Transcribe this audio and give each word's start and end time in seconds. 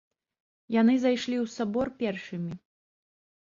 Яны 0.75 0.95
зайшлі 1.03 1.37
ў 1.43 1.53
сабор 1.57 1.87
першымі. 2.01 2.53